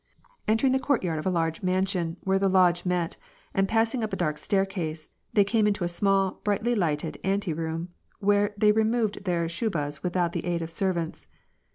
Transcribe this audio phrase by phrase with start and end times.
[0.47, 3.17] Entering the courtyard of a large mansion, where the Lodge met,
[3.53, 8.51] and passing up a dark staircase, they came into a small, brightly lighted anteroom, where
[8.57, 11.27] they removed their shuhas without the aid of servants.